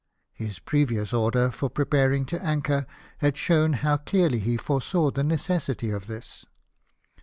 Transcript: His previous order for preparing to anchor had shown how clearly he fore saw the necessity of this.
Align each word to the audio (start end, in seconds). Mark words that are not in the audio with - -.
His 0.33 0.57
previous 0.57 1.13
order 1.13 1.51
for 1.51 1.69
preparing 1.69 2.25
to 2.25 2.43
anchor 2.43 2.87
had 3.19 3.37
shown 3.37 3.73
how 3.73 3.97
clearly 3.97 4.39
he 4.39 4.57
fore 4.57 4.81
saw 4.81 5.11
the 5.11 5.23
necessity 5.23 5.91
of 5.91 6.07
this. 6.07 6.43